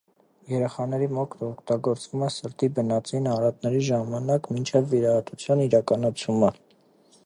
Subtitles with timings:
[0.51, 6.55] Երեխաների մոտ օգտագործվում է սրտի բնածին արատների ժամանակ, մինչև վիրահատության իրականացումը։